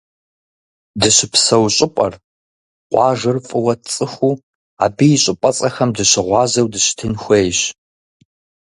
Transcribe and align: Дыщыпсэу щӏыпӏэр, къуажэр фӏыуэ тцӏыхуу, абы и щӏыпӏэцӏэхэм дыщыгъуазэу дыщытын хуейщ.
Дыщыпсэу 0.99 1.65
щӏыпӏэр, 1.75 2.13
къуажэр 2.89 3.37
фӏыуэ 3.47 3.73
тцӏыхуу, 3.81 4.35
абы 4.83 5.05
и 5.15 5.17
щӏыпӏэцӏэхэм 5.23 5.89
дыщыгъуазэу 5.95 6.71
дыщытын 6.71 7.13
хуейщ. 7.21 7.59